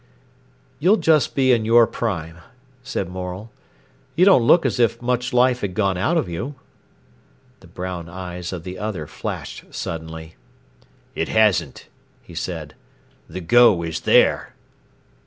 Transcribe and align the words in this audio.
"You'll 0.79 0.97
just 0.97 1.35
be 1.35 1.51
in 1.51 1.63
your 1.63 1.85
prime," 1.85 2.37
said 2.81 3.07
Morel. 3.07 3.51
"You 4.15 4.25
don't 4.25 4.41
look 4.41 4.65
as 4.65 4.79
if 4.79 4.99
much 4.99 5.31
life 5.31 5.61
had 5.61 5.75
gone 5.75 5.95
out 5.95 6.17
of 6.17 6.27
you." 6.27 6.55
The 7.59 7.67
brown 7.67 8.09
eyes 8.09 8.51
of 8.51 8.63
the 8.63 8.79
other 8.79 9.05
flashed 9.05 9.65
suddenly. 9.69 10.33
"It 11.13 11.29
hasn't," 11.29 11.85
he 12.23 12.33
said. 12.33 12.73
"The 13.29 13.41
go 13.41 13.83
is 13.83 13.99
there." 14.01 14.55